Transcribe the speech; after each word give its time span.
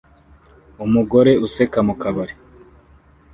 Umugore 0.85 1.31
useka 1.47 1.79
mu 1.87 1.93
kabari 2.01 2.35